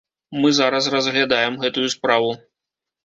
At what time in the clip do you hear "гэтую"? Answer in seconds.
1.67-1.87